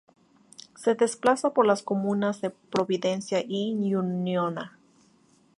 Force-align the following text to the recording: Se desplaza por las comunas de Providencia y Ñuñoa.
Se 0.77 0.95
desplaza 0.95 1.53
por 1.53 1.67
las 1.67 1.83
comunas 1.83 2.41
de 2.41 2.49
Providencia 2.49 3.43
y 3.47 3.71
Ñuñoa. 3.75 4.75